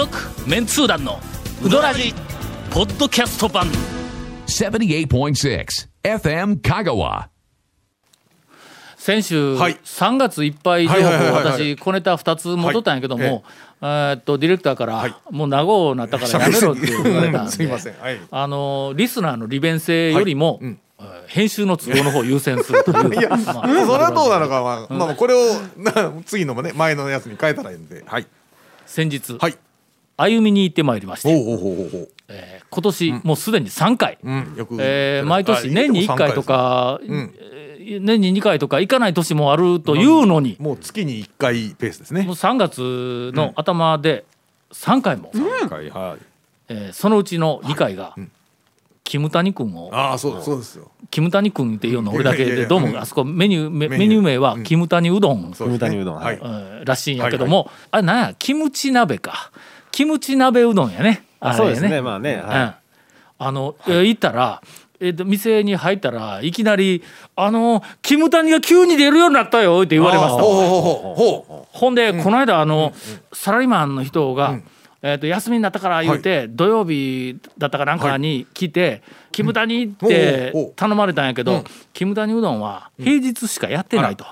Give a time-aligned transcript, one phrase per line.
[0.00, 0.16] 続
[0.48, 1.20] メンツー団の
[1.62, 2.14] ウドラジ
[2.70, 3.66] ポッドキャスト版。
[4.46, 5.66] 78.6
[6.02, 7.26] FM Kagawa.
[8.96, 9.74] 先週、はい。
[9.84, 13.42] 3月いっぱい情報はいはいはいはい私小ネタ2つ持ったんやけども、はい。
[13.82, 17.94] えーっとディレクターから、もう長うなったからやめろって言われたんで すいません。
[18.00, 18.18] はい。
[18.30, 20.64] あのリスナーの利便性よりも、はい。
[20.64, 20.80] うん。
[20.98, 23.14] えー編集の都合の方を優先するという。
[23.20, 28.02] いや、まあそれはどうなのかは、まあ、まあこれをな次のもね前のやつに変えたらいいんで。
[28.06, 28.26] はい。
[28.86, 29.56] 先日、はい
[30.20, 31.30] 歩みに行ってまいりまして、
[32.28, 34.26] えー今年、もうすでに3回、う
[34.78, 37.00] えー毎あ年年に1回とか、
[38.00, 42.22] 年に2回とか行かない年もあるというのに、もう月に1回ペースですね。
[42.22, 44.24] もう3月の頭で
[44.72, 46.22] 3回も、3回はい。
[46.68, 48.14] えーそのうちの2回が、
[49.02, 50.92] キムタニ君をああそうそうですよ。
[51.10, 52.86] キムタニ君っていうの俺だけでどうう？
[52.86, 54.22] んもあそこメニューメメニュー。
[54.22, 56.84] 名はキムタニうどん、キムタニうどん。
[56.84, 59.50] らしいんやけども、あれなんやキムチ鍋か
[59.92, 61.24] キムチ鍋うどんやね。
[61.40, 62.00] あれそうですね。
[62.00, 62.40] まあね。
[62.42, 62.48] うん。
[62.48, 62.74] は
[63.38, 64.62] あの、えー行ったら、
[65.00, 67.02] えーと店に入ったらいきなり
[67.34, 70.42] 「あのキムタニが急に出るようになったよ」って言われました。
[70.42, 70.54] ほう
[71.72, 72.92] ほうんで、この間あの、
[73.32, 74.58] サラリーマンの人が、
[75.02, 81.64] えー、と休みになったから言うて、土曜日だったかなんかに来て「キムタニ」って頼まれたんやけど、うん。
[81.94, 84.26] キムタニうどんは平日しかやってないと。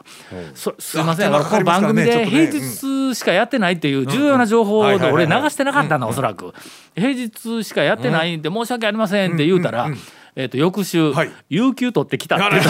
[0.55, 5.51] そすいません、ああのこの番組で平日しかやってないっていう重要な情報をはいはいはい俺流はい。
[5.51, 6.53] してなかったんだおそらく。
[6.95, 9.89] 平日しかやってないんで申し訳ありませんって言うたら、
[10.37, 11.31] えー、と翌週、はい。
[11.49, 12.45] 有給取ってきたって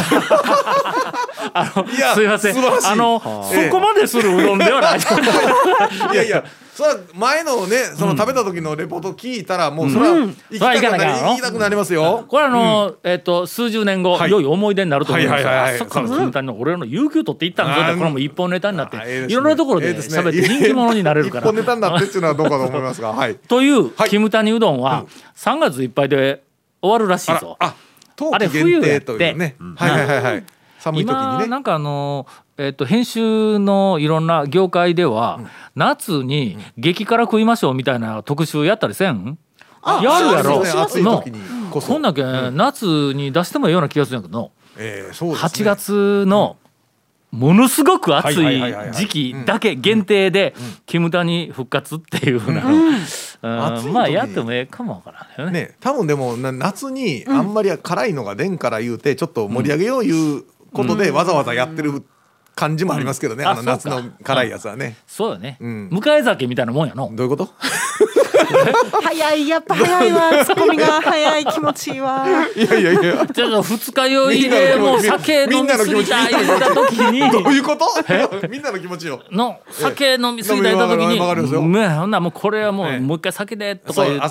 [1.52, 2.56] あのすいません。
[2.56, 3.20] あの
[3.52, 4.98] ええそこまでするうどんではない。
[4.98, 5.00] う
[6.14, 6.44] いやいや
[6.78, 12.24] それは前のねその食べた時のレポート聞いたらもうそれは行きたくなり行きたくなりますよ。
[12.28, 14.32] これあの、えっ、と数十年後、はい。
[14.32, 15.42] 思い出になると思うんです。
[15.42, 15.48] よ。
[15.48, 15.74] はいはいはいはい。
[15.74, 20.20] あそこのキムタニの俺の有給取って行ったんぞってこれも一本ネタになって、いろんなところでええですね。
[20.20, 21.42] 喋って人気者になれるから。
[21.42, 23.34] 一本ネタになってっていうのはどうかと思いますがはい。
[23.34, 24.08] という、はい。
[24.10, 26.44] キムタニうどんは3月いっぱいで
[26.80, 27.56] 終わるらしいぞ。
[27.58, 27.74] あ
[28.16, 29.56] 冬あれ季限定というね。
[29.74, 30.44] はいはいはいはい。
[30.78, 31.44] 寒い時にね。
[31.44, 32.28] 今なんかあの
[32.58, 35.40] えっと編集のいろんな業界では、
[35.76, 39.38] 夏に激辛食いましょうみたいな特集やったりせん？
[39.86, 40.64] やるやろ？
[40.64, 40.70] ね。
[40.70, 41.92] 暑いの時にこそ。
[41.92, 45.48] こんだけ夏に出してもいいような気がするんやけどえーそうですね。
[45.48, 46.56] 8月の
[47.30, 50.54] ものすごく暑はい時期だけ限定で
[50.86, 52.62] キムタニ復活っていうふうな。
[52.64, 53.92] のうん。
[53.92, 55.60] まあやってもええかもわからんよね。
[55.66, 60.42] ね多分でもな夏にあんまり辛いのが出んから言うてちょっと盛り上げよういう
[60.72, 62.02] ことでわざわざやってる
[62.58, 63.50] 感じもありますけどね、うん。
[63.50, 65.58] あの夏の辛いやつはね、そうよね。
[65.60, 65.88] ん。
[65.90, 67.08] 迎え酒みたいなもんやの？
[67.14, 67.48] どういうこと？
[69.04, 69.46] 早い。
[69.48, 70.44] やっぱ早いわ。
[70.44, 72.26] ツッコミが早い気持ちいいわ。
[72.56, 73.26] いやいやいや。
[73.26, 77.30] ちょっと二日酔いでもう酒飲みすぎた言うた時に。
[77.30, 77.86] どういうこと？
[78.48, 79.22] みんなの気持ちよ。
[79.30, 81.20] の酒飲みすぎた言うた時に。
[81.20, 81.62] わかるわかるよ。
[81.62, 82.96] ねほんならもうこれはもええ。
[82.96, 84.28] うもう一回酒でとか言うと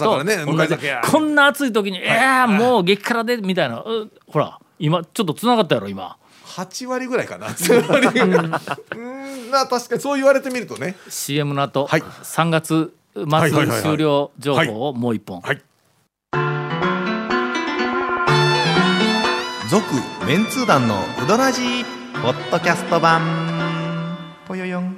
[1.12, 2.04] こんな暑い時に「い。
[2.04, 3.78] やーもう激辛で」みたいな。
[3.80, 6.18] うほら今ちょっとつながったやろ今
[6.57, 7.53] 8割ぐらいかな。
[7.53, 8.07] つまり。
[8.07, 8.50] うん。
[9.51, 10.95] まあ確かにそう言われてみるとね。
[11.07, 12.01] CM の後、はい。
[12.01, 15.62] 3月末終了情報をもう一本、はい。
[19.69, 19.85] 続
[20.25, 21.85] メンツー団のウドラジー
[22.23, 23.22] ポッドキャスト版。
[24.47, 24.97] ぽよよん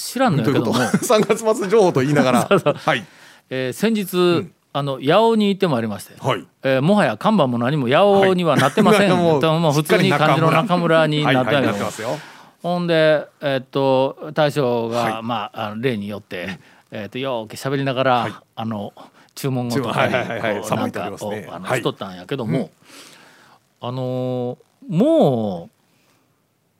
[0.00, 2.48] 知らんのやけども、3 月末情報と言いながら。
[2.74, 3.04] はい。
[3.50, 6.46] えー先日、あの八尾に行ってまいりまして、はい。
[6.62, 9.18] えーもはや看板も何も八尾にはなってません、はい。
[9.18, 11.06] もう普通に漢字の中村。
[11.06, 12.18] になってますよ。
[12.62, 15.22] ほんでえーっと大将が、はい。
[15.22, 16.58] まああの例によって、
[16.90, 18.92] えーっとよーけ喋りながら、あの
[19.34, 22.70] 注文事とかはいはいなんかをあのしとったんやけども、
[23.80, 25.79] あのーもう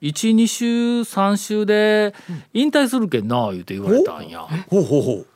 [0.03, 0.67] 12週
[1.01, 2.15] 3週で
[2.55, 4.41] 引退するけんな言うて言われたんや。
[4.69, 5.27] ほうほうほう。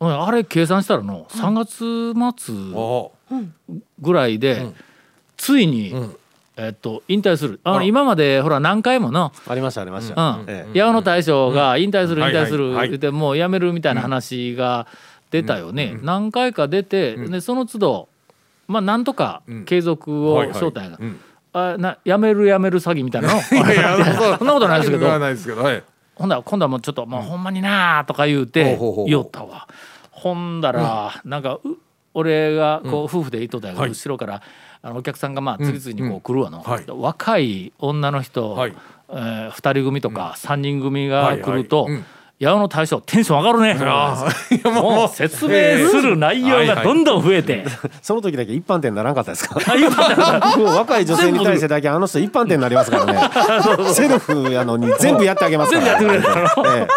[0.00, 2.12] うんあれ計算したらの3月
[2.44, 3.42] 末あ
[4.00, 4.72] ぐらいで、
[5.36, 6.16] ついに、ん。
[6.56, 7.60] えっと引退する。
[7.64, 10.44] あの今までほら何回もの、ありましたありましうたん。
[10.46, 14.86] ええ八尾の大将が引退する引退するはい言ってもう辞めるみたいな話が
[15.30, 18.08] 出たよね、何回か出て、でその都度
[18.68, 20.56] まあなんとか継続をはいはい。
[20.56, 21.20] 招待が、うん
[21.54, 23.34] あな辞める辞める詐欺みたいなの？
[23.40, 25.06] いやいや そんなことないですけど。
[26.16, 29.66] ほんだら今度はもうちょっともうほんまになーとか言うて言おったわ。
[30.10, 31.60] ほんだら、なんかう
[32.14, 34.42] 俺がこう夫婦で行っとったんや後ろから
[34.82, 36.64] あのお客さんがまあ次々にこう来るわの、
[37.00, 38.74] 若い女の人、はい。
[39.10, 41.88] えー、2人組とか3人組が来ると、
[42.40, 43.74] 八尾の大将テンション上がるね。
[44.64, 47.64] もうもう説明する内容がどんどん増えて。
[48.02, 49.54] その時だけ一般店にならんかったですか？
[50.60, 53.20] 若い女性に対してだけあの人一般店になりますからね。
[53.94, 55.98] セルフやのに全部やってあげますから。
[55.98, 56.54] 全部やってくれる。
[56.54, 56.88] からえ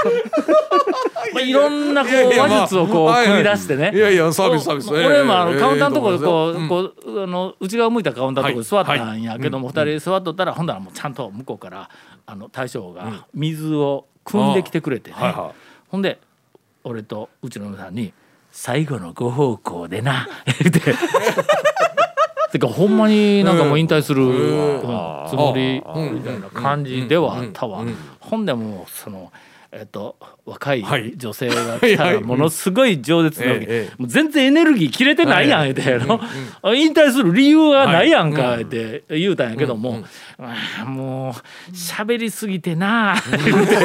[1.34, 3.92] まあ、いろんなこう話術をこうはいはい組み出してね。
[3.94, 3.98] い。
[3.98, 4.92] やいやサービスサービス。
[4.92, 11.89] 俺もあのええカウンターのところでこええうこうあの内側向いたカウンターのところで座ったんやけどもはい二人座っとったらほんだらもうちゃんと向こうから
[12.25, 13.04] あの大将が
[13.34, 15.15] 水を汲んできてくれてね。
[15.18, 15.51] はいはい。
[15.89, 16.19] ほんで
[16.83, 18.13] 俺とうちの嫁さんに
[18.51, 20.27] 「最後のご奉公でな」
[20.59, 20.81] 言って。
[22.51, 24.81] てかほんまになんかもう引退する、うん。
[25.27, 27.83] つもりみたいな感じではあったわ。
[28.19, 29.31] ほんでもうその
[29.71, 30.15] えっと
[30.45, 31.13] 若いはい。
[31.17, 40.03] 女性が来たらものすごい饒舌なわけ、全然エネルギー切れてないやん言引退する理由はないやんか言って言うたんやけども、
[40.85, 43.77] もう喋りすぎてな言うて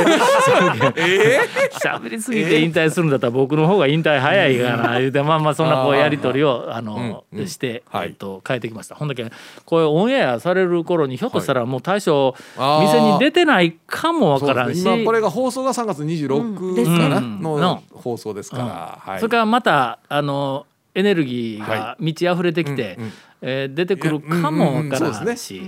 [1.82, 8.08] 喋りすぎて引退するんだったら僕の方が引退早いかな言うてまあまあそんなこうやり取りをあのしてはい。
[8.08, 8.94] えっと変えてきました。
[8.94, 9.24] ほんだけ
[9.64, 15.04] これオンエアされる頃にひょっとしたらもう大将店に出てないかもわからんし。
[15.04, 17.40] これが放送が3月26ですかな、うん。
[17.40, 18.64] のの放送ですから、
[19.00, 19.20] はい。
[19.20, 23.12] それからまたあのエネルギーが満ち溢れてきて、うんうん。
[23.44, 25.62] えー出てくるかもわからいやうんうんそうでんし、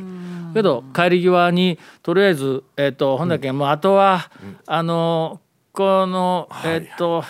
[0.55, 4.31] けど帰り際にとりあえず、えっとほんだけもうあとは、
[4.67, 5.41] あの
[5.73, 7.25] このえっと、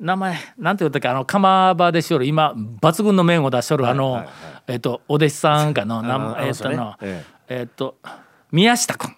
[0.00, 4.32] 名前なんて言ったっけあの釜場でしょる今抜群の麺を出しとるあの、はいはい
[4.68, 7.66] えっとお弟子さんかのあ名えっとのええ。
[7.66, 7.96] っと
[8.50, 9.14] 宮下君。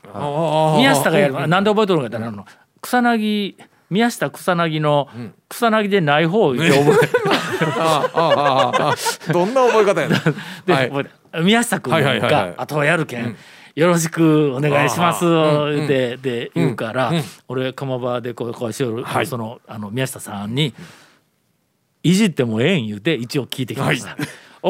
[0.79, 1.47] 宮下がやる。
[1.47, 2.45] なんで覚えとるのかってあの
[2.81, 3.57] 草薙
[3.91, 5.09] 宮下草薙の
[5.49, 6.71] 草薙でない方を覚え
[7.79, 10.21] ああああああどんな覚え方やねん。
[10.67, 11.45] で、はい。
[11.45, 12.49] 宮下君はいはいはいはい。
[12.49, 13.37] があとはやるけん、
[13.75, 17.13] よろしくお願いします言ってで言うから、
[17.49, 19.27] 俺釜場でこうこうしよる、はい。
[19.27, 20.75] そのあの宮下さんに
[22.03, 24.13] 「いじってもええん」言うて一応聞いてきました。
[24.13, 24.29] オッ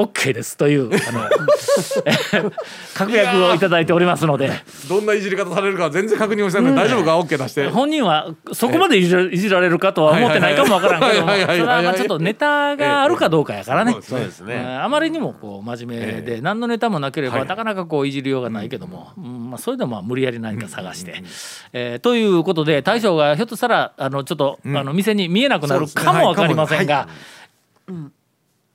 [0.08, 2.50] ケーですというあの
[2.94, 4.50] 確約をいただいておりますので。
[4.88, 7.68] どんないじり方されるか全然確認をしたので大丈夫か？OK 出して。
[7.68, 11.32] 本人はそこまでいじらいじられるかとは思ってないかもわからんけどま
[11.78, 13.96] あちょっとネタがあるかどうかやからね。
[14.02, 14.54] そうですね。
[14.54, 19.50] えーあまりにもこう真面目で何のネタもなければなかなかこういじりようがないけども、うん。
[19.50, 21.22] まあ、それでもまあ無理やり何か探して。
[21.72, 27.08] えーということで大将がひょっとしたらあのちょっと、あの店に見えなくなるかも分かりませんが、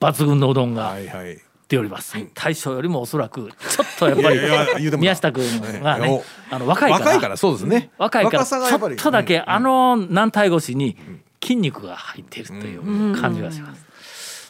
[0.01, 1.39] 抜群のうどんがはいはい。
[1.69, 7.05] 出ております、大将よりもおそらくちょっとやっぱり宮下君がねあの若いから。
[7.05, 7.91] 若いからそうですね。
[7.97, 10.97] 若いからちょっとだけあの軟体越しに
[11.41, 13.85] 筋肉が入っているという感じがします。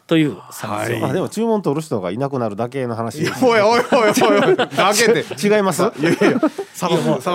[0.08, 1.14] というサはい。
[1.14, 3.46] でも注文取る人がいなくなるだけの話です。
[3.46, 4.56] おいおいおいおいおい。
[4.58, 5.84] だけで違います。
[6.00, 6.42] いやいや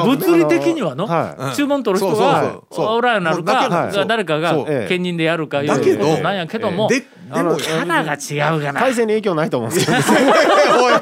[0.05, 1.57] 物理的にはの、はい。
[1.57, 2.97] 注文取る人そうがそうそうそう。
[2.97, 9.99] おらんようになるか、誰かが兼任でやるかいうだけどことなんやけども、ででもキャラが違うがな体制に影響ないと思うんですけど
[10.79, 11.01] おいおい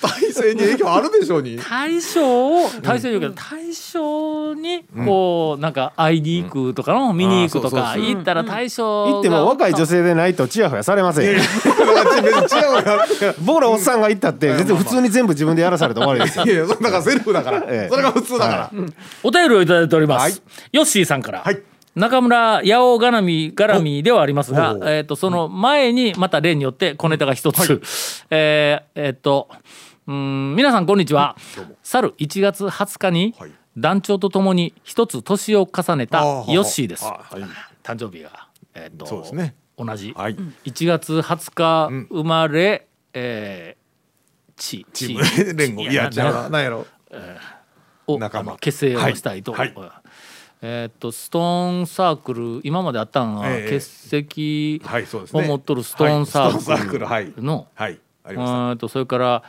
[0.00, 1.58] 体制に影響あるでしょうに。
[1.58, 11.40] 大将を大将言うけど大将にこうなんか会いに行くとかの見に行くとか行ったら大将が行っても若い女性でないとチヤホヤされませんよ。
[13.40, 16.44] 僕らおっさんが行ったって別に普通に全部自分でやらされて終わりですよ。
[16.44, 17.64] いやいやそれだからセルフだから。
[17.66, 17.88] ええ。
[17.88, 18.70] それが普通だから。
[19.22, 20.34] お便りをいただいております、はい。
[20.72, 21.58] ヨッシーさんから、はい
[21.98, 27.82] 中村八尾絡み絡みではありますがえー、とその前にまた例によって小ネタが一つ、
[28.30, 29.48] えーえーっと
[30.06, 31.36] うん皆さんこんにちは。
[31.82, 33.52] 去る1月20日にはい。
[33.76, 37.04] 団長とともに一つ年を重ねたヨッシーです。
[37.04, 37.42] あはい。
[37.82, 39.54] 誕生日が、えーっとそうですね。
[39.76, 40.36] 同じ、はい。
[40.64, 45.82] 1月20日生まれ、えーチチーム連合。
[45.82, 46.22] いや違う。
[46.24, 46.86] ななんやろ。
[48.06, 48.52] を仲間。
[48.52, 49.74] あの結成をしたいと、はい
[50.60, 55.42] えーっとストーンサークル今まであったのはええ欠席はいそうですね。
[55.42, 57.68] を持っとるストーンサークルの。
[58.88, 59.42] それから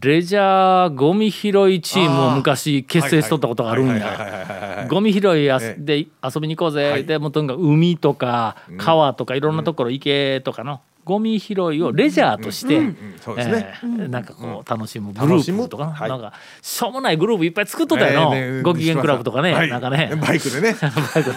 [0.00, 4.86] レジャーゴミ拾いチームを昔結成しとったことがあるんや。
[4.88, 5.82] ゴミ拾いやええ。
[5.82, 7.04] で遊びに行こうぜ、はい。
[7.04, 12.80] でもうとにかく海とか川とかいろんなところ池とかのゴミ拾いをレジャーとして、
[13.24, 20.12] そうですねえーなんかこう楽しむグループとかな,、はいなんかしょうもないグループいっぱい作っとったよな、えーねご機嫌クラブとかね、はいなんかね。
[20.20, 21.30] バイクでねご機嫌ク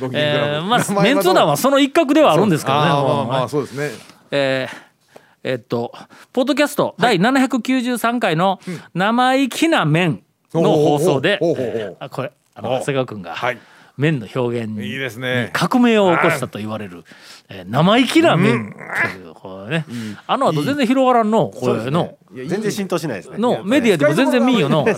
[0.00, 2.84] ラブえーまあメンツ団はその一角ではあるんですけどね。
[2.84, 3.90] あまあまあそうですね
[4.30, 4.88] えー
[5.44, 5.92] えっと
[6.32, 8.60] ポッドキャスト第793回の
[8.94, 10.22] 「生意気な面」
[10.52, 11.38] の放送で
[12.00, 13.58] あこれあの長谷川君がはい
[13.98, 15.50] 麺の表現にいいですね。
[15.52, 17.04] 革命を起こしたと言われる、
[17.48, 19.86] えー生意気な麺というこれね、
[20.26, 22.16] あの後全然広がらんのこれの。
[22.32, 23.38] 全然浸透しないですね。
[23.38, 24.84] のメディアでも全然見んよの。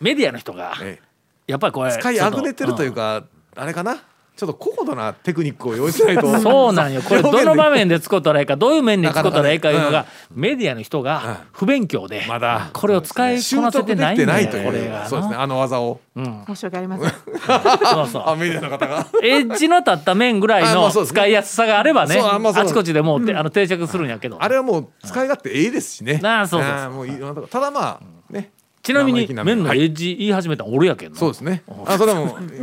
[0.00, 1.10] メディアの人がええ。
[1.46, 3.24] やっぱりこれ使いあぐれてるというか
[3.56, 3.96] あれかな
[4.40, 6.26] ちょっと高度なテクニックを用意しないと。
[6.26, 7.02] う んそうなんよ。
[7.02, 12.70] これどの場面面で使ったらいいかどういう面で使ったらいいかいうのながメディアの人が不勉強でまだ。
[12.72, 14.64] これを使いこ習なせててないんだよないという。
[14.64, 15.36] これがそうですね。
[15.36, 16.00] あの技を。
[16.16, 17.10] 申し訳ありません。
[17.10, 18.22] そうそう。
[18.26, 19.06] あメディアの方が。
[19.22, 24.38] エッジの立った面ぐらいの使いやすさがあればねあちこちでもうてあの定着するんやけど。
[24.40, 26.20] あれはもう使い勝手ええですしね。
[26.22, 26.78] あそうそうそう。
[26.78, 27.48] あもういろんなとこ。
[27.48, 28.00] ただまあ
[28.32, 31.62] ねちなみに麺のエッジ言い始めたの俺やけんなそうですね。
[31.86, 32.60] あそれはもうメデ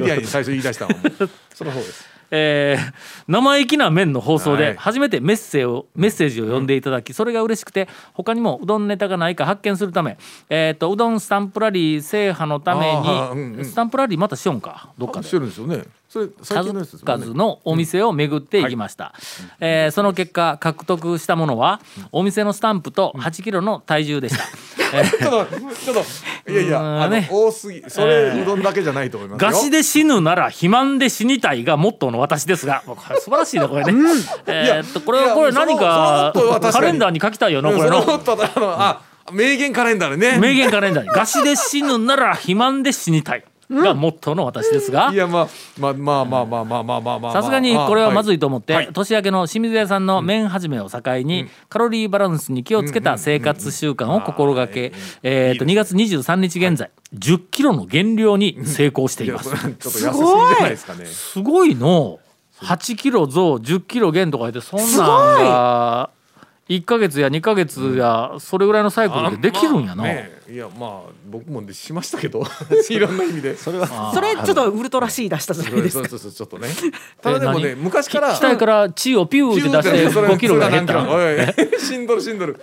[0.00, 0.88] ィアに最初言い出した
[1.54, 2.08] その方です。
[2.32, 2.92] えー
[3.26, 4.58] 生意気な麺の放送はい。
[4.60, 10.16] で初めてメッセージをメッセージを読んでいただきそれが嬉しくて他にもうどんネタがないか発見するため、
[10.48, 12.92] えー、とうどんスタンプラリー制覇のため
[13.56, 14.90] にスタンプラリーまたしよんか？
[14.98, 15.26] どっかで。
[15.26, 15.82] してるんですよね。
[16.08, 19.14] それ数々のお店を巡っていきました、
[19.60, 24.79] えーその結果獲得したものはお店のスタンプと8キロの体重でした、えー
[25.18, 26.04] ちょっとちょっ
[26.44, 27.28] といやいやね。
[27.30, 29.50] 多すぎそれうどんだけじゃないと思いますよ。
[29.50, 32.82] 餓死で死ぬなら肥満で死にたいがモットーの私ですが。
[33.20, 33.92] 素晴らしいねこれね、
[34.46, 36.32] えーっとこれいやこれ何か
[36.72, 38.20] カレンダーに書きたいよなこれの。
[39.32, 40.38] 名言カレンダーでね。
[40.38, 41.10] 名言カレンダーに。
[41.10, 45.10] 餓死で死ぬなら肥満で死にたいがモットーの私ですが。
[45.12, 45.48] いやまあ
[45.78, 47.32] まあまあまあまあまあまあまあまあ。
[47.32, 48.88] さすがにこれはまずいと思って、はい。
[48.92, 59.50] 年明けの清水屋さんの麺始めを境に、カロリーバランスに気をつけた生活習慣を心がけ、えー、と2月23日現在10キロの減量に成功しています。
[59.56, 60.12] すぎじゃ
[60.60, 61.06] ないですかね。
[61.06, 62.20] すごいの。
[62.62, 66.10] 8キロ増10キロ減とか言ってそんなんが
[66.68, 70.04] 1か月や2か月やそれぐらいのサイクルでできるんやな。
[70.50, 72.42] いやまあ僕もしましたけど
[72.90, 73.56] いろんな意味で。
[73.56, 74.12] それは。
[74.12, 76.02] それちょっとウルトラ C 出したじゃないです。
[76.02, 76.68] かそうそうそうちょっとね。
[77.22, 81.64] ただでもね昔から額から血をピューって出してそれ5キロが減ったそれが何キロ？
[81.64, 82.60] おいおい死 んどる死んどる。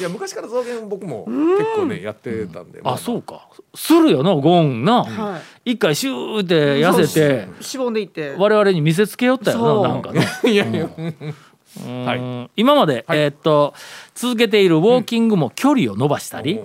[0.00, 3.48] いや昔から増減僕も結構ねやってたんでまあそうか。
[3.74, 7.48] するよなゴンな、は一回シューって痩せて。
[7.60, 8.34] いしぼんでいって。
[8.36, 10.26] 我々に見せつけよったよななんかね。
[10.44, 10.88] いやいや
[11.82, 12.04] うん。
[12.04, 13.74] は今まで、えーっと
[14.14, 16.60] 続けているウォーキングも距離を伸ばしたり、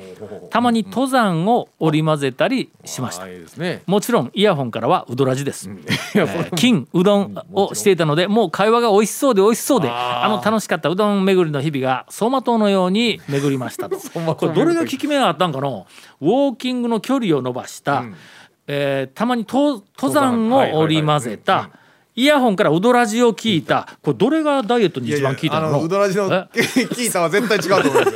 [0.51, 3.23] たまに登山を織り交ぜたりしました。
[3.23, 3.29] あ。
[3.29, 3.81] いいですね。
[3.87, 5.69] もちろんイヤホンからはうどらじです。
[5.69, 13.97] えー 金うどんをしていたのでもう会話が美味しそうで美味しそうであの楽しかったうどん巡りの日々が走馬灯のように巡りましたと。
[14.35, 15.87] これどれが効き目があったんかの
[16.21, 18.03] ウォーキングの距離を伸ばした、
[18.67, 21.61] えーたまにと登山を織り交ぜはいはい。
[21.61, 21.78] はいた
[22.19, 23.87] イヤホンからうどらじを聞いた。
[24.01, 25.87] これどれがダイエットに一番効いたあののう。
[25.87, 26.59] どらじのえ？
[26.59, 28.11] 聞いたは絶対違うと思うんで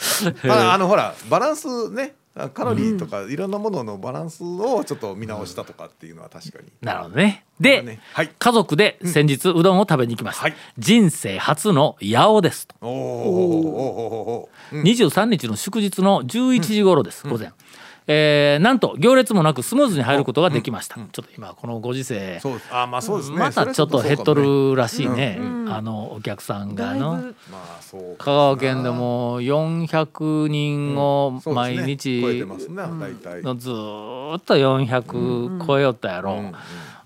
[0.00, 0.32] すよ。
[0.42, 2.14] ただあのほらバランスね
[2.54, 6.68] カロリーとかいろんなもののバランスをちょっと見直したとかっていうのは確かに。
[6.82, 7.46] なるほどね。
[7.58, 8.00] で、ね。
[8.12, 8.30] はい。
[8.38, 10.42] 家族で先日うどんを食べに行きました。
[10.42, 10.54] はい。
[10.78, 12.76] 人生初の八尾ですと。
[12.80, 12.90] おー。
[12.90, 12.96] おー。
[12.96, 13.70] おー。
[13.70, 14.74] おー。
[14.74, 14.78] おー。
[14.78, 17.50] おー23日の祝日の11時頃です、午前。
[18.10, 20.94] えーなんと行列もなくスムーズに入ることができました。
[20.94, 22.74] ちょっと今このご時世、そうです。
[22.74, 23.36] あまあそうですね。
[23.36, 25.38] またちょっと減っとるらしいね。
[25.68, 27.22] あのお客さんがの。
[28.16, 36.32] 香川県でも400人を毎日ずーっと400超えよったやろ。
[36.32, 36.54] うん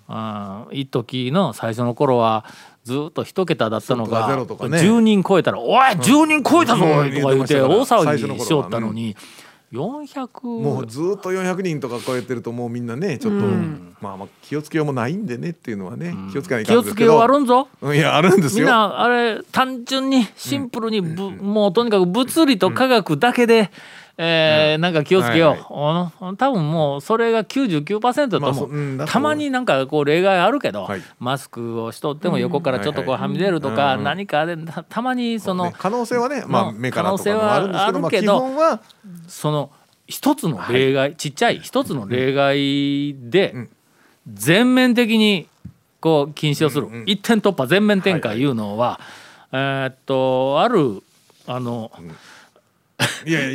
[0.09, 0.67] うん。
[0.71, 2.45] 一時の最初の頃は
[2.85, 4.79] ずっと一桁だったのがロとかね。
[4.79, 7.11] 10人超えたら「おい10人超えたぞ!」うん。
[7.13, 9.17] とか言って言大騒ぎしよったのに
[9.73, 13.47] 400もうずっと400人とか超えてるともうみんなねちょっと、
[14.01, 17.69] まあまあ気をつけようもないんでねっていうのはね、気をつけないか気をつけようあるんぞ。
[17.81, 18.67] うんいやあるんですよ。
[18.67, 23.71] みんなあれ単純にシンプルにぶ、もうとにかく物理と科学だけで、
[24.19, 25.61] えーなんか気をつけよう、はい
[26.21, 31.03] あの多分もうそれが99%だとまあ思う、そうんだとたまになんかこう例外あるけど、はい。
[31.19, 34.05] マスクをしとっても横からちょっとこうはみ出るとか、はいはいうん。
[34.05, 35.75] 何かでたたまにそのね。
[35.77, 38.81] 可能性はね、まあ、の目からとかあるんですけどまあ、基本は
[39.29, 39.71] その
[40.07, 43.69] 一つの例外、ちっちゃい一つの例外でん。
[44.33, 45.49] 全面的に
[46.01, 49.01] こう禁止をする、うんうん一点突破全面展開いうのは、
[49.53, 51.03] えーっとある
[51.47, 52.15] あの、いやいや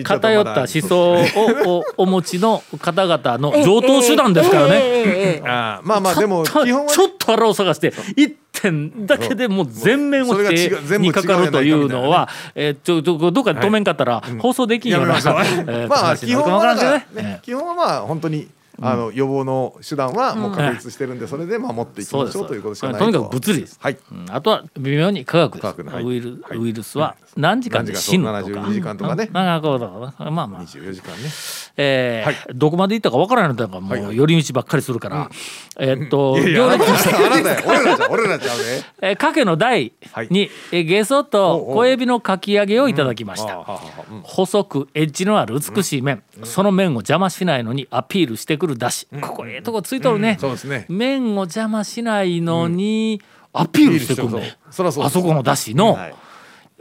[0.03, 5.41] 偏った思想をおお持ちの方々の上等手段ですからね。
[5.83, 15.19] まあまあでもちょ基本はちょっと腹を探して一点だけでもう全面をそれが違否う全部違う定にかかるというのは、えーちょちょどっかで止めんかったら放送できんような、
[15.87, 16.17] まあ。
[16.17, 18.47] 基本はまあ本当に
[18.79, 23.07] あの予防の手段はもう確立してるんでそれで守っていきましょうということしかないと。
[23.07, 23.77] にかく物理です。
[23.81, 23.97] はい。
[24.11, 24.25] うん。
[24.29, 25.75] あとは微妙に科学です。
[26.03, 26.57] ウイルはい。
[26.57, 29.29] ウイルスは何時間で死ぬとか、何時間そう72時間とかね。
[29.33, 29.61] なん。
[29.61, 31.29] かこうだからまあまあ、24時間ね
[31.79, 35.29] えーどこまで行ったかわからないのだからもう寄り道ばっかりするから、
[35.79, 38.63] えーっといやいやあな行列たあなたや 俺らじゃ俺らちゃうね。
[39.01, 40.27] えー掛けの台はい。
[40.31, 43.63] に、えーゲソと小エビのかき揚げをいただきました、
[44.23, 50.85] 細くエッジのある美しい麺、その麺を邪魔しないのにアピールしてくるだし、ここええとこついとるね、そうですね。
[50.89, 53.21] 麺を邪魔しないのに
[53.53, 56.13] アピールしてくるね、そらそうあそこのだしの、はい。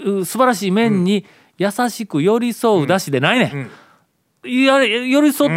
[0.04, 1.24] う素晴らしい麺に
[1.58, 3.85] 優しく寄り添うだしでないね、い
[4.46, 5.48] や寄り添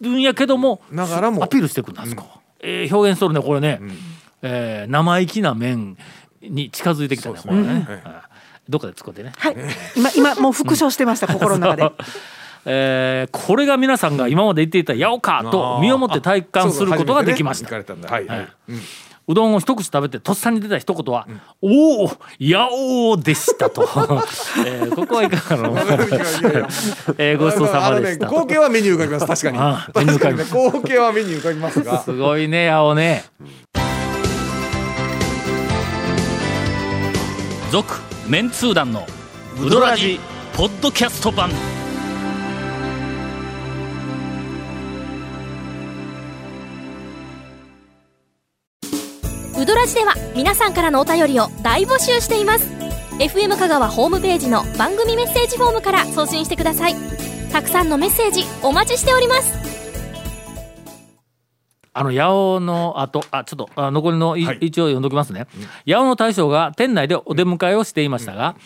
[0.00, 0.22] うん。
[0.22, 2.26] やけども、ながらもアピールしてくるんだあそこ、
[2.60, 3.80] えー表現しとるねこれね、
[4.42, 5.96] えー生意気な麺
[6.40, 8.02] に近づいてきたねこれね、うん。
[8.68, 9.56] どっかで使ってね、はい。
[9.96, 11.92] 今今もう復唱してました 心の中で。
[12.64, 17.70] えーこれが皆さんが今まで言っていた「やおか」と身をもって体感することができました、
[19.28, 21.26] そうどんを一口食べてとっさに出た一言は
[21.60, 23.82] 「おおやおーでしたと」
[24.66, 25.76] えーここはいかがなの？
[27.18, 29.26] えーごちそうさまでしたね、光景は目に浮かびます。
[29.26, 29.58] 確かに。
[29.58, 30.50] あ目に浮かびます。
[30.50, 32.02] 確かにね光景は目に浮かびますが。
[32.02, 33.24] すごいねやおね。
[37.70, 37.96] 続
[38.28, 39.06] メンツー団の
[39.62, 40.18] ウドラジ
[40.56, 41.50] ポッドキャスト版
[49.68, 52.72] ドラジでは皆さんからのお便りを大募集しています。
[53.18, 56.94] FM 香川ホームページの番組メッセージフォームから送信してください。
[57.52, 59.52] たくさんのメッセージお待ちしております。
[61.92, 64.58] あの八尾の後あちょっとあ残りのい、はい。
[64.62, 65.46] 一応読んどきますね、
[65.86, 68.56] 八尾の大将が店内でお出迎えをしていましたが、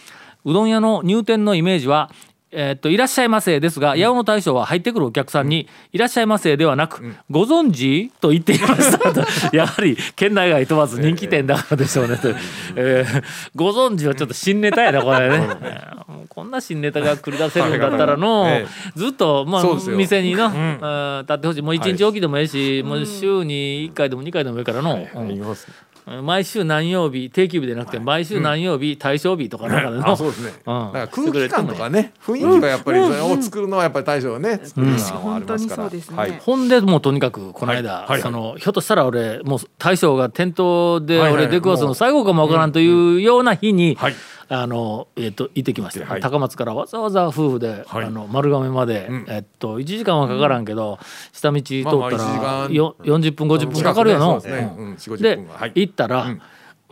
[0.44, 2.12] うどん屋の入店のイメージは
[2.52, 9.24] えーっといらっしゃいませですが、八尾の大将は入ってくるお客さんに、いらっしゃいませではなく、ご存知と言っていましたと
[9.56, 12.28] やはり県内外問わず人気店だからでしょうねと、
[12.76, 13.24] えー。
[13.54, 15.48] ご存知はちょっと新ネタやなこれね、
[16.28, 19.64] こんな新ネタが繰り出せるんだったらの、えずっとまあ
[19.96, 21.22] 店にな、うん。
[21.22, 21.62] 立ってほしい。
[21.62, 25.06] もう一日おきでもええし、もう週に1回でも2回でもいいからの、
[26.22, 30.86] 毎週何曜日定休日でなくて毎週何曜日対象日とかなんかでの、 あそうですね、うん。
[30.86, 44.14] だから空気感とかね雰囲気がやっぱりそれを作るのはやっぱり大将がね作るのはありますから、本当にそうですほんでもうとにかくこの間、そのひょっとしたら俺もう大将が店頭で俺出くわすの最後かもわからんというような日に、はい
[44.54, 46.20] あのえっと行ってきました、はい。
[46.20, 48.04] 高松からわざわざ夫婦で、はい。
[48.04, 49.24] あの丸亀まで、ん。
[49.26, 50.98] えっと1時間はかからんけど、
[51.32, 54.74] 下道通ったら、まあまあ1時間よ40分50分かかるよな、そうですね。
[54.76, 54.92] うん。
[54.94, 56.42] 4 50で行ったら、ん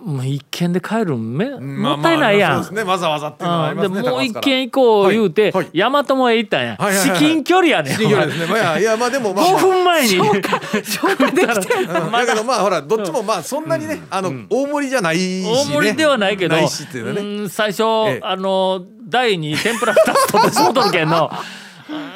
[0.05, 2.53] もう一軒で帰るんめ、まあもったいないやん。
[2.53, 2.91] まあそうですね。
[2.91, 3.83] わざわざっていうのはありうん。
[3.83, 5.53] でますねもう一軒軒行こう言うて、はい。
[5.53, 5.79] はい。
[5.79, 7.19] 大和もへ行ったんや、はいはいはい。
[7.19, 7.93] 至近距離やねん。
[7.93, 8.47] 至近距離ですね。
[8.47, 12.13] まあいやいやまあでもまあ、5分前に消化できてる うん。
[12.13, 17.21] だけどまあほらどっちもまあそんなにね、あの大盛りじゃないし、ね、大盛りではないけど、ないしっていうのね。
[17.21, 17.87] うん最初、え
[18.17, 18.21] え。
[18.23, 21.31] あの台に天ぷら2つ取ってしもとるけんの。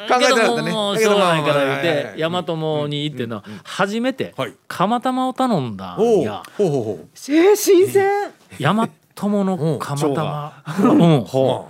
[0.07, 0.71] 考えてなかったね。
[0.71, 4.53] ももうしょうがないから言って大和もに行っての初めてはい。
[4.67, 6.43] 釜玉を頼んだんや。
[6.57, 7.07] ほうほうほう。
[7.13, 8.31] えー、新鮮？
[8.59, 10.63] 大和もの釜玉。
[10.79, 11.21] うん。
[11.25, 11.69] ほ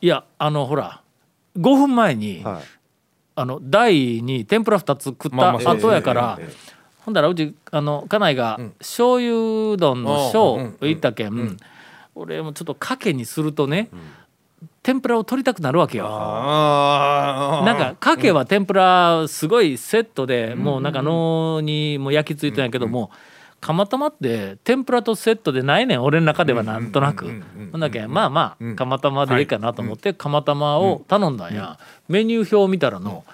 [0.00, 1.00] いやあのほら
[1.56, 2.62] 5分前にはい。
[3.36, 6.38] あの台に天ぷら2つ食った後やから
[7.04, 10.32] ほんだらうちあの家内が醤油うどんのうん。
[10.32, 10.88] 小うん。
[10.88, 11.56] 行ったけん
[12.14, 13.88] 俺もちょっとかけにするとね
[14.84, 16.04] 天ぷらを取りたくなるわけよ。
[16.04, 23.10] なんかかけは天ぷらすごいセットでもうなんか脳にも焼き付いてんやけども
[23.62, 27.24] 釜玉って天ぷらとセットでないねん俺の中ではなんとなく。
[27.72, 28.72] ほんだけんまあまうん。
[28.72, 31.78] あ釜玉でいいかなと思って釜玉を頼んだんや。
[32.08, 33.24] メニュー表を見たらの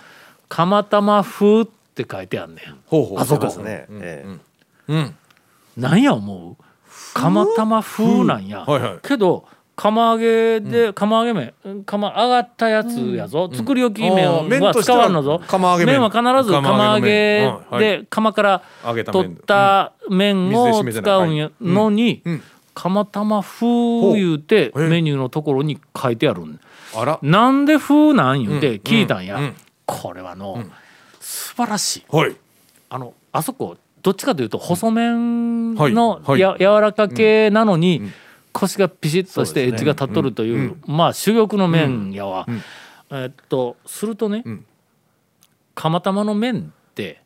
[0.48, 2.78] 釜玉風って書いてあんねん。
[2.86, 4.38] ほうほうあそこですね、ええ。
[4.86, 5.16] うん。
[5.76, 6.64] なんや思う。
[7.12, 8.98] 釜玉風なんや、はいはい。
[9.02, 9.46] けど
[9.80, 14.26] 釜揚げで、釜揚げ麺釜上がったやつやぞ、作り置き麺
[14.60, 15.40] は使わんのぞ。
[15.46, 16.02] 釜揚げ麺。
[16.02, 22.42] は必ず釜揚げで釜から取っ麺た麺を使うのにうん。
[22.74, 23.66] 釜玉風
[24.16, 26.60] 言うてメニューのところに書いてあるん。
[27.22, 29.54] なんで風なん言うて聞いたんや、
[29.86, 30.62] これはの、
[31.20, 32.04] 素晴らしい。
[32.14, 32.36] はい。
[32.90, 35.94] あのあそこどっちかというと細麺はい。
[35.94, 36.40] のはい。
[36.40, 38.12] や、柔らか系なのに、ん
[38.52, 42.62] 腰がピシッとしてエッジが立っとるというまあ珠玉の麺やわ、うん。
[43.10, 44.64] えっとするとね、ん。
[45.74, 47.22] 釜玉の麺って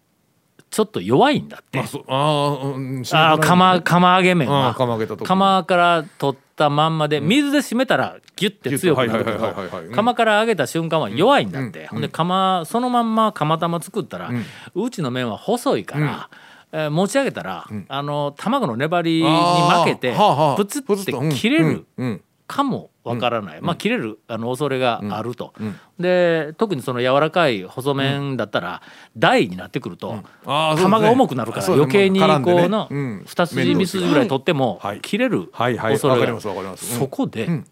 [0.71, 1.83] ちょっと弱いんだって。
[2.09, 2.75] あ
[3.13, 9.55] あ釜釜揚げ麺あはー釜から取ったまんまで水で締めたらギュッて強くなるけど
[9.93, 11.87] 釜から揚げた瞬間は弱いんだって、うん。
[11.89, 14.31] ほんで釜そのまんま釜玉作ったら、
[14.75, 16.29] うちの麺は細いから、
[16.77, 20.57] えー持ち上げたら、あの卵の粘りに負けてあーはあはあ。
[20.57, 22.21] プツッて切れるうん。
[22.47, 25.77] かもわからない、まあ切れるあの恐れがあると、うん。
[25.99, 28.83] で特にその柔らかい細麺だったら
[29.17, 33.23] 台になってくると、玉が重くなるから余計にこうのうん。
[33.25, 35.01] 二筋三筋ぐらい取ってもはい。
[35.01, 36.41] 切れる恐れが。
[36.41, 37.65] そこでん。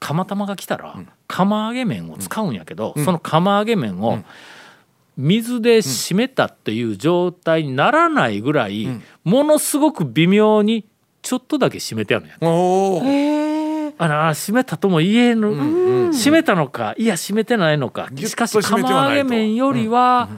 [0.00, 0.96] 釜玉が来たら
[1.28, 4.18] 釜揚げ麺を使うんやけどその釜揚げ麺を
[5.16, 8.88] 水で締めたっていう状態にならないぐらい
[9.24, 10.86] ものすごく微妙に
[11.20, 12.34] ちょっとだけ締めてあるんや
[13.98, 15.48] あら締めたとも言えぬ、
[16.10, 20.28] 締めたのかいや締めてないのかしかし釜揚げ麺よりは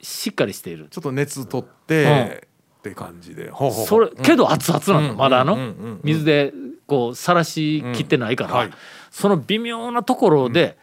[0.00, 2.44] しっかりしている、ちょっと熱取って
[2.88, 3.50] って感じで。
[3.50, 3.86] ほうほうほう。
[3.86, 5.68] それけど熱々なの、まだあの、うんうんうん。
[5.68, 6.52] うん水で
[6.86, 8.56] こうさらしきってないから、うん。
[8.58, 8.70] はい。
[9.10, 10.76] その微妙なところで、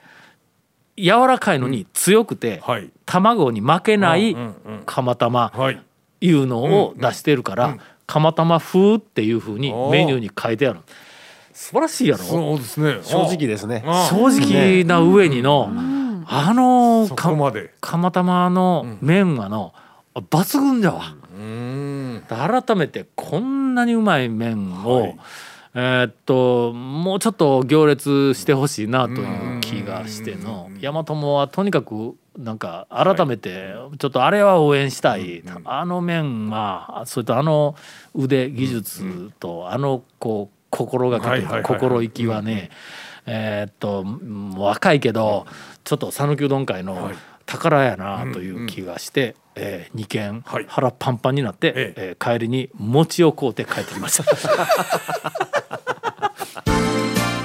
[0.97, 2.89] 柔らかいのに強くて、はい。
[3.05, 4.49] 卵に負けないうんうんう
[4.79, 4.83] ん。
[4.85, 5.81] 釜玉はい。
[6.23, 10.79] いうのを出してるから、釜玉風っていうふうにメニューに書いてある。
[11.53, 12.23] 素晴らしいやろ？
[12.23, 12.99] そうですね。
[13.01, 13.83] 正直ですね。
[13.85, 15.71] あ正直な上にの、
[16.27, 17.73] あのそかこまで。
[17.81, 19.73] 釜玉の麺はの
[20.15, 21.15] 抜群じゃわ。
[21.35, 22.23] うん。
[22.29, 25.15] 改めてこんなにうまい麺を、
[25.73, 30.69] えーっともうちょっと行列してほしいなという気がしての。
[30.81, 37.75] 大和もはとにかくなんか改めてちょっとあれは応援したい、あの麺はそれとあの
[38.15, 41.63] 腕技術とあのこう心がけはいはいはいはい。
[41.63, 42.69] と心意気はね
[43.25, 45.45] えーっとうん若いけど
[45.83, 47.11] ちょっと讃岐うどん会の
[47.45, 50.65] 宝やなという気がして、えー、2軒はい。
[50.67, 51.93] 腹パンパンになって、え。
[51.97, 54.23] えー帰りに餅を買うて帰ってきました